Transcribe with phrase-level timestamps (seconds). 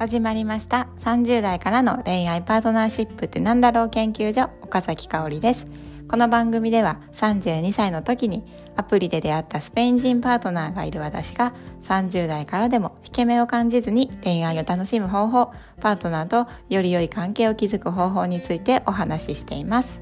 [0.00, 0.88] 始まりました。
[1.00, 5.66] 30代からの恋愛パートナーシップってなんだろう研究所岡崎香織です。
[6.08, 8.46] この番組では32歳の時に
[8.76, 11.52] アプリで出会ったスペイン人パートナーがいる私が
[11.82, 15.52] 30代からでも引け目を感じずに恋愛を楽しむ方法
[15.82, 20.00] パートナーとより良い関係を築く方法についてお話ししています。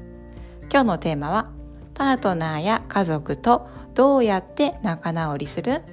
[0.71, 1.49] 今日のテーマは
[1.93, 5.83] パートナーや家族とどうやって仲直りする？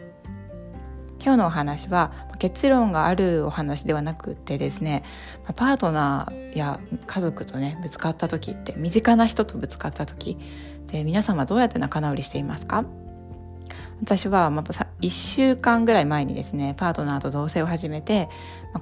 [1.18, 5.02] 今日のお話は結論があるお話ではなくてですね
[5.56, 10.38] パートナーや家族とねぶつかった時って身近な人とぶつかった時
[10.86, 12.84] で皆様どうやって仲直りしていますか？
[14.02, 18.28] 私は、まあ、1週間ぐらい前にですねパートナーと同棲を始めて、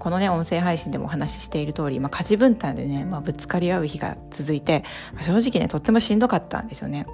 [0.00, 4.82] このね音声配信でもお話ししている通り、まあ、家事分担でね、まあ、ぶつかり合う日が続いて、
[5.20, 7.06] 正直ねとってもしんどかったんですよね。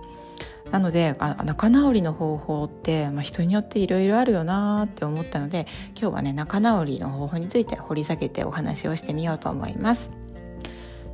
[0.71, 5.67] なのであ仲直りの方法って、まあ、人によっていろいろあるよなって思ったので
[6.01, 10.11] 今日はね仲直りの方法について掘り下げてお話をしてみようと思います。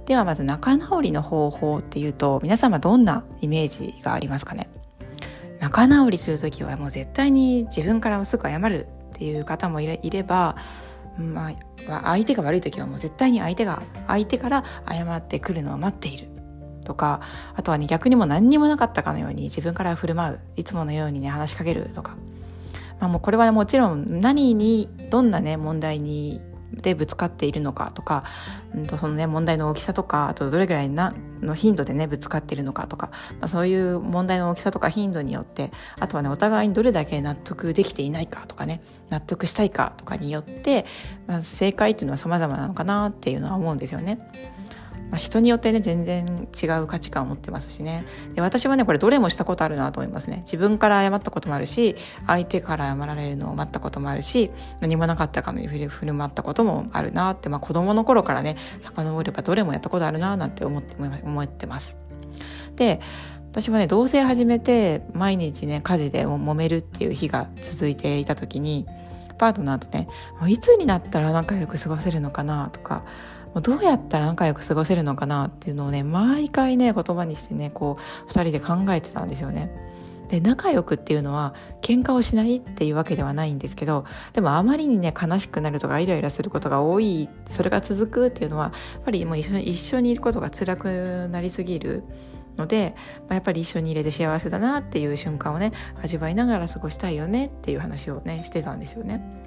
[0.05, 4.69] ではまず仲直りの方法っていうと皆様どんなイメージがありますかね？
[5.59, 10.57] 仲直りする時はもう絶対に自分からすぐ謝るっていう方もいれば
[11.19, 11.49] ま
[11.89, 16.29] あ、相手が悪い時はもう絶対に相手が相手から謝ってくるのを待っている。
[16.87, 17.21] とか
[17.55, 22.17] あとはね逆にも何にもなかったかのように自分から振る舞ういつものようにね話しかけるとか、
[23.01, 26.41] まあ、もうこれは、ね、もちろん何にどんなね問題に
[26.73, 28.25] でぶつかっているのかとか、
[28.75, 40.87] うんとそのね、問題の大きさとかあとどれぐらいなの頻度でねぶつかっているのかとか、まあ、そういう問題の大きさとか頻度によってあとはねお互いにどれだけ納得できていないかとかね納得したいかとかによって、
[41.27, 44.19] まあ、正解っていうのは様々なのかなっていうのは思うんですよね。
[45.17, 48.05] まあ、人によってね全然違う価値観を持ってますしね。
[48.35, 50.43] で私はねこれどれもしたことあるなと思いますね。
[50.45, 54.51] 自分から謝ったこともあるし相手から謝られるのを待ったこともあるし
[54.81, 61.97] 何もなかったかのように振る舞ったこともあるなって、まあ、子供の頃からね遡ればどれもやったことあるななんて思って思ってます。
[62.75, 63.01] で
[63.53, 68.87] 私はね同棲始めて毎日ね家事で揉めるっていう日が続いていた時に
[69.39, 70.09] パートナーとね
[70.47, 73.07] いつになったら仲良く過ごせるのかなとか
[73.61, 79.71] どうやったら仲良く過ごせるのかなっていうのをね毎回ね言葉にしてねこう2人で考えてたんですよね。
[80.29, 92.03] で仲良くっていうのは喧嘩をしないっていうわけではないんですけどでもあまりにね悲しくなるとかイライラすることが多いそれが続くっていうのはやっぱりもう一緒に一緒にいることが辛くなりすぎる
[92.57, 95.73] ので、まあ、やっぱり一緒に入れて幸せだなっていう瞬間をね
[96.03, 99.46] 味わいながら過ごしたいよねっていう話をねしてたんですよね。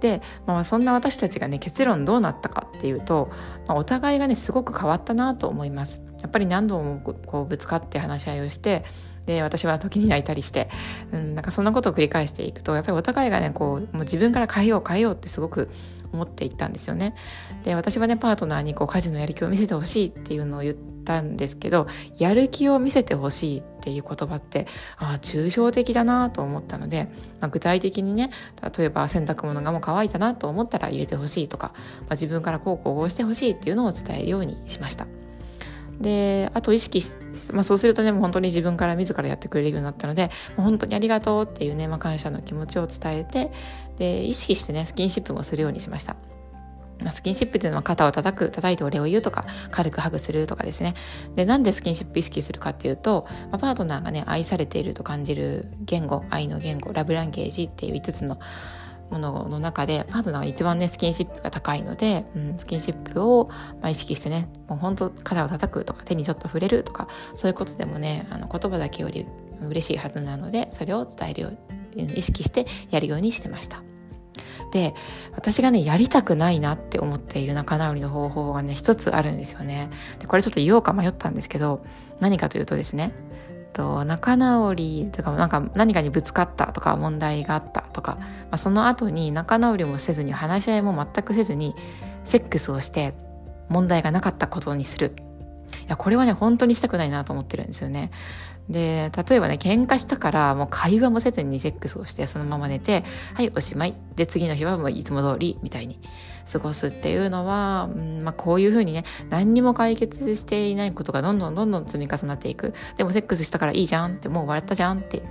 [0.00, 3.30] で、まあ、そんな私たちがね結論どうなったかっていうと、
[3.66, 6.02] まあ、お互いがねすごく変わったなと思います。
[6.20, 8.84] やっぱり何度もこうぶつかって話し合いをして
[9.26, 10.68] で私は時に泣いたりして、
[11.12, 15.68] うん、なんかそんなことを繰り返していくとやっぱりお互いがねこうもう自分から変えよう変えようってすごく
[16.12, 17.14] 思っていったんですよね。
[17.64, 21.86] で私はねパートナーにこう家事のやる気を見せてほしいっていうのを言ったんですけど
[22.18, 24.66] やる気を見せてほしいっていう言葉って
[24.98, 27.08] ああ抽象的だなと思ったので、
[27.40, 28.30] まあ、具体的にね
[28.76, 31.72] 例えば洗濯物がもう乾いたなと思ったら入れてほしいとか、
[32.02, 35.06] まあ、自分からこうこうしてほしいっていうのを伝えるようにしました。
[36.00, 37.02] であと意識
[37.52, 43.52] まあ、そうするとねもう本当に自分から自らやってくれるようになったので本当にありがとうっていうね、まあ、感謝の気持ちを伝えて
[43.98, 46.16] で意識してねスキンシップもするようにしました。
[47.12, 50.94] スキンシップというのは肩を叩く叩いてお礼を言うとか軽くハグするとかですね
[51.34, 58.38] でなんでスキンシップ意識するかっていうと、まあ、パートナーがね愛されていると感じる言語愛の言語ラブランゲージっていう5つの
[59.10, 63.48] ものの中でパートナーが一番ねスキンシップが高いので、うん、スキンシップを、
[63.80, 69.26] まあ、意識してねもう本当肩を叩くとか手にちょっと触れるとかそういうことでもねあの言葉だけより
[69.60, 73.82] 嬉しいはずなのでそれを伝えるように意識してやるようにしてました。
[74.72, 74.94] で
[75.32, 81.84] 私がねやりたくないなって思っている仲直りの方法がね一つあるんですよねでこれちょっと言おうか迷ったんですけど
[82.20, 83.12] 何かというとですね
[83.76, 91.74] と仲直りとかなんか何かにぶつかったとか問題があったとか、まあ、その後に仲直りもせずに話し合いも全くせずに
[92.24, 93.12] セックスをして
[93.68, 95.25] 問題がなかったことにする。
[95.86, 98.10] いやこれはね本当にしたくないなと思ってるんですよね。
[98.68, 103.04] で例えばね喧嘩したからもう会話もせずにセックスをしてそのまま寝て
[103.34, 103.94] はいおしまい。
[104.16, 106.00] で次の日はもういつも通りみたいに
[106.50, 112.74] 過ごすっていうのは、うんまあ、こういうふうにね何にも解決していないことがどんどんどんどん積み重なっていく。
[112.96, 115.22] でもセックスしたからいいじゃんってもう笑ったじゃんって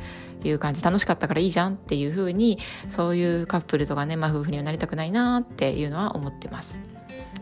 [0.43, 0.81] いう感じ。
[0.81, 6.94] 楽しかったからいいじゃんっていうふうにそういうカップルとかね、まあ、夫婦にはなりたくないなっていうのは思ってます。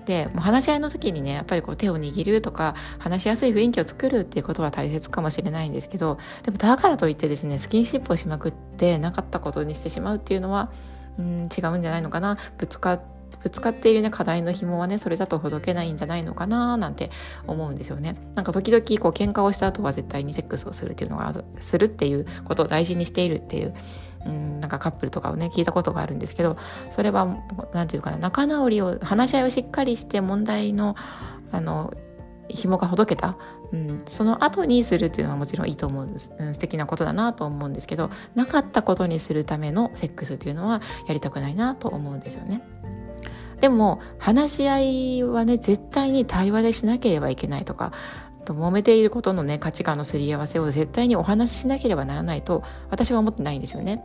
[0.06, 10.72] でもう話し合いの時にねやっぱりこう手を握るとか話しやすい雰囲気を作るっていうことは大切かもしれないんですけどでもだからといってですねスキンシップをしまくってなかったことにしてしまうっていうのは
[11.18, 12.38] うん違うんじゃないのかな。
[12.58, 13.00] ぶつか
[13.42, 17.10] ぶつかっているね課題の紐はねそれだとほどけないんじゃないのかななんて
[17.48, 23.74] 思うんですよねなんか時々こう喧嘩をした後は絶対にセックスをするっていうのがするっていうことを大事にしているっていう
[24.26, 26.58] うんなんかカップルとかをね聞いたことがあるんですけど
[26.90, 27.26] それは
[27.74, 30.96] 何て言うかな仲直りを話し合いをしっかりして問題の
[31.52, 31.94] あの
[32.50, 33.38] 紐がほどけた、
[33.72, 42.62] うん、その後にするっていうのはもちろんいいと思うんです、うん、素敵なことだなと思うんですけどなかったことにするためのセックスっていうのはやりたくないなと思うんですよね。
[43.64, 47.94] でも話し合いはね絶対に対話でしなければいけないとか
[48.44, 54.04] と揉めていることのね価値観のすり合わせを絶対にお話ししなければならないと私は思ってないんですよね。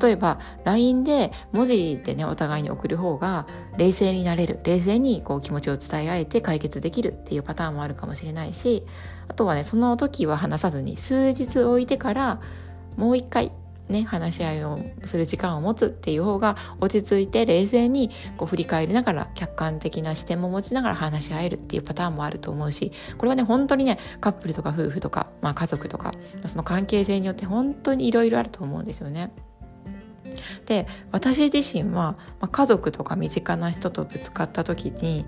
[0.00, 3.46] 例えば LINE で文字でねお互いに送る方が
[3.76, 8.84] 冷静になれる冷静にこう気持ちを伝え合えて解決できるっていうパターンもあるかもしれないし
[9.28, 12.40] あとはねその時は話さずに数日置いてから
[12.96, 13.52] もう一回
[13.88, 26.12] ね、話し合いをする時間を持つっていう方が落ち着いて冷静にこう振り返りながら客観的な視点も持ちながら話し合えるっていうパターンもあると思うしこれはね本当にねカップルとか夫婦とか、まあ、家族とか
[26.46, 29.32] その関係性によって本当にいろいろあると思うんですよね。
[30.66, 35.26] で私自身は、まあ、家族とか身近な人とぶつかった時に、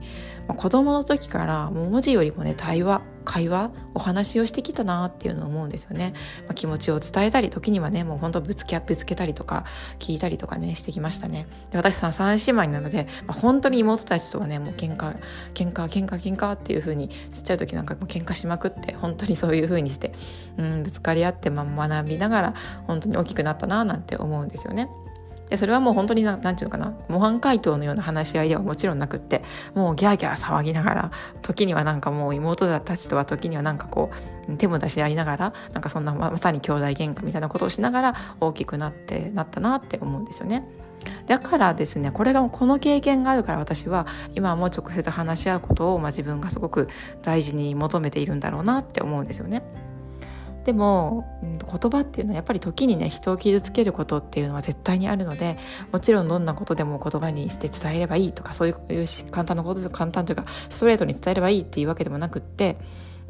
[0.49, 9.65] まあ、子供の時からもう文字よりもね対話会話お話をしてきたなっていうのを思うんですよね、まあ、気持ちを伝えたり時にはねもうほんとぶつけぶつけたりとか
[9.99, 15.19] 聞いたりとかねしてきましたねで私さん三姉妹なので、まあ、本当に妹たちとはねもう喧嘩
[15.53, 20.13] 喧嘩喧嘩喧嘩っていう風にちっちゃい時なんかもう喧嘩しまくって本当にそういう風にして、
[20.57, 22.55] うん、ぶつかり合って、まあ、学びながら
[22.87, 24.89] 本当に大きくなったななんて思うんですよね。
[25.49, 29.43] でそれはもう本当に何て言うのかな模範解答のような話し合いではもちろんなくって
[29.75, 31.11] もうギャーギャー騒ぎながら
[31.43, 34.11] 時にはなんかもう妹たちとは時にはなんかこ
[34.49, 40.67] う手も出し合いながらなんかそんなまさに兄弟喧嘩みたいなことをしながら大きくなってなったなって思うんですよね。
[41.27, 46.89] だからですねこれがこの経験があるから私は今も直接話し合うことを、まあ、自分がすごく
[47.23, 49.63] 大事に求めているんだろうなって思うんですよね。
[50.67, 55.57] でも、うん、言葉っていうのはやっぱり時にね人を傷つけることっていうのは絶対にあるので
[55.93, 58.77] もちろんどんなことでも言葉にして伝えればいいとかそういう
[59.31, 62.79] 簡単なことで簡単というかストレートに伝えればいいっていうわけでもなくって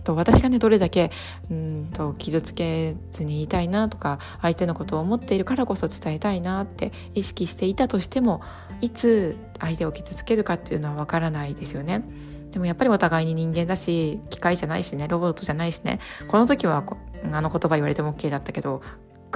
[0.09, 1.11] 私がねどれだけ
[1.51, 8.41] うんと傷つけずに言いたいなとか相手のことを思っているからこそ伝えたいなって意識していたとしても
[8.81, 12.03] いつ相手を傷つけるかっていうのはわからないですよね。
[12.57, 16.83] でもやっぱりお互いに人間だし機械じゃないしねロボットじゃないしねこの時は
[17.33, 18.83] あの言葉言われても OK だったけど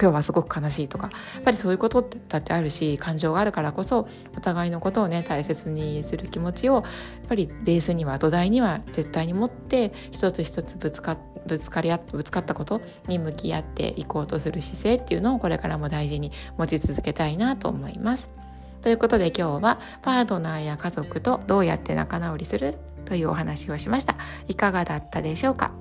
[0.00, 6.84] 今日はすごく悲しいとかやっぱりそういうことだってあるし感情があるからこそお互いのことをね大切にする気持ちをやっ
[7.28, 18.32] ぱりベースには土台には絶対に持って一つ一つぶつかぶつかり合ぶつかったことに向き合っていこうとする姿勢っていうのをこれからも大事に持ち続けたいなと思います。
[18.82, 22.78] ということで今日はパートナーや家族とどうやって仲直りする？
[23.04, 24.14] というお話をしました。
[24.46, 25.72] いかがだったでしょうか？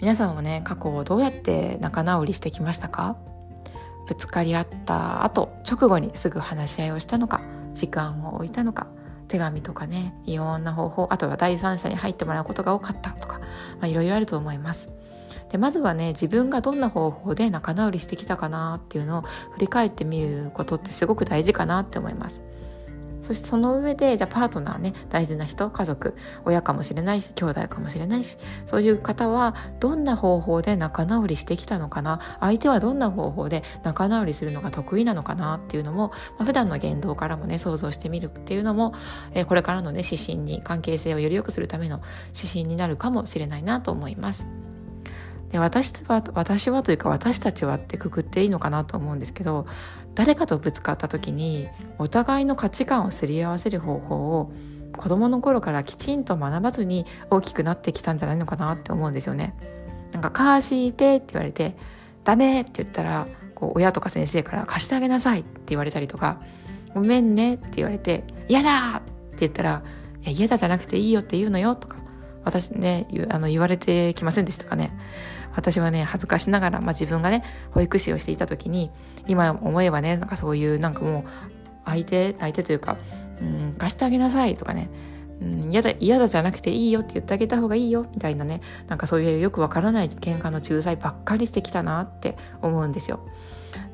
[0.00, 3.16] 皆さんはね過去をどうやって仲直りしてきましたか？
[4.08, 7.42] ぶつかり合った後直後にすぐ話し合いをしたのか
[7.74, 8.88] 時間を置いたのか
[9.28, 13.46] 手紙とかねいろんな方法あとは第三者に入ってもらうことが多かったとか、ま
[13.82, 14.88] あ、いろいろあると思います。
[15.50, 19.22] でまずはね自分がどんな方法で仲直りしてきたかなっていうのを
[19.52, 22.40] 振り返ってみることってすごく大事かなって思います。
[23.30, 36.08] そしてその上でじゃあパートナーね大事な人家族親かもしれないし兄弟かもしれないしそういう方はどんな方法で仲直りしてきたのかな相手はどんな方法で仲直りするのが得意なのかなっていうのも、
[36.38, 38.94] まあ、普段の言動からもね想像してみるっていうのも、
[39.32, 42.00] えー、これからのね指針に関係性をより良くするための
[42.34, 44.48] 指針になるかもしれないなと思います。
[45.50, 49.66] で私は私はというか私たちはってくくっていいのかなと思うんですけど
[50.14, 54.52] 誰かとぶつかった時にお互いの価値観をすり合わせる方法を
[54.96, 59.54] 子供の頃からきちんと学ばずに大きくなってきたんじゃないのかなって思うんですよね。
[60.12, 61.76] なんか貸してって言われて
[62.24, 66.40] ダメって言ったらこう親とか先生から貸してあげなさいって言われたりとか
[66.94, 69.82] ごめんねって言われて嫌だって言ったら
[70.22, 71.98] いや嫌だじゃなくていいよって言うのよとか
[72.44, 74.92] 私ねあの言われてきませんでしたかね
[75.54, 78.90] 私はね恥ずかしながら、まあ、自分がね保育士をしていた時に
[79.26, 81.24] 今思えばねなんかそういうなんかもう
[81.84, 82.96] 相手相手というか、
[83.40, 84.90] うん、貸してあげなさいとかね
[85.40, 93.26] うん、嫌だ嫌だじゃなくていいよって言ってあげた方がいいよみたいなねなんかそういうよくわからない喧嘩の仲裁ばっかりしてきたなって思うんですよ。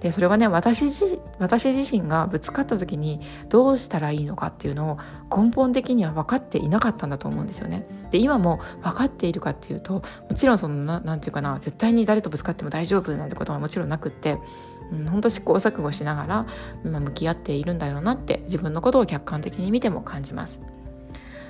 [0.00, 4.99] でそれはね私自私自身がぶつかった時にどうしたらいいのかっていうのを
[5.35, 7.87] 根本的には分かっていなかったんだと思うんですよね。
[8.11, 10.03] で今も分かっているかっていうとも
[10.35, 14.38] ちろんその何て言うかな絶対に誰とぶつかっても大丈夫なんてことはもちろんなくって
[14.93, 16.47] うん、本当試行錯誤しながら
[16.85, 20.61] 今向き合っているんだろうなって自分のことを客観的に見ても感じます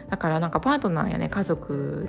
[0.08, 2.08] だからなんかパートナーやね家族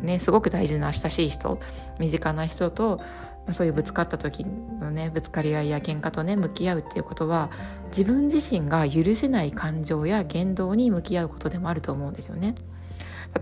[0.00, 1.60] ねすごく大事な親しい人
[1.98, 3.04] 身近な人と、ま
[3.48, 7.50] あ、そういうぶつかった時のねぶつかり合いや喧嘩とね向き合うっていうことは
[7.88, 12.54] 自分自身が許せない感情や言動に向き合うことでもあると思うんですよね。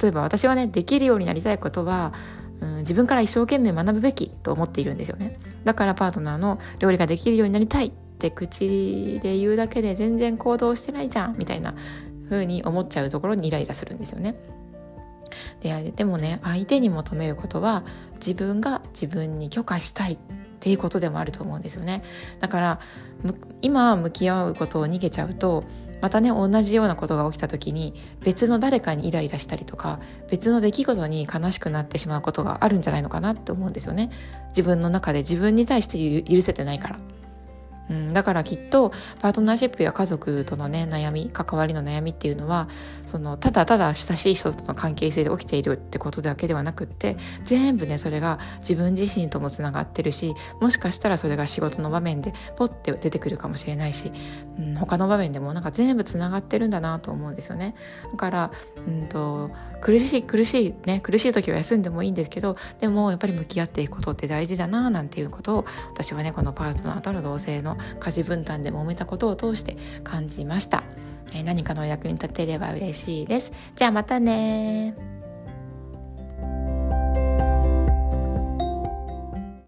[0.01, 2.13] 例えば私はねできるようになりたいことは
[2.61, 11.75] うん、自分から一生懸命学ぶべきと思っているんですよねだからパートナーの料理ができるようになりたいって口で言うだけで全然行動してないじゃんみたいな
[12.29, 14.35] 風に思っちゃうところにイライラするんですよね
[15.61, 17.85] ででもね相手に求めることは
[18.15, 20.19] 自分が自分に許可したいっ
[20.61, 22.03] ていうことでもあると思うんですよね
[22.41, 22.81] だから
[23.63, 25.65] 今向き合うことを逃げちゃうと
[26.01, 30.01] またね同じようなことが起きた時に別の誰かにイライラしたりとか
[30.31, 34.11] 別の出来事に悲しくなってしまうことがあるんじゃないのかなって思うんですよね
[34.49, 37.01] 自分の中で自分に対して許せてないから。
[37.91, 42.69] うん、だからきっとパートナーシップや家族とのね悩み関わりの悩みっていうのは
[43.07, 54.13] そのただただ親しい人との関係性で起きているってことだけではなくって全部ねそれが自分自身ともつながってるしもしかしたらそれが仕事の場面でポッて出てくるかもしれないし、
[54.59, 57.75] うん、他の場面でもなんか全部つながってるんだなと思うんですよね。
[58.13, 58.53] だから、
[58.87, 70.85] うんと苦しい苦しいね苦しい時は休んでもいいんですけどでもやっぱり向き合っていくことって大事だななんていうことを私はねこのパートナーとの同性の家事分担で揉めたことを通して感じました、
[71.33, 73.53] えー、何かのお役に立てれば嬉しいです。
[73.77, 75.18] じゃあまたね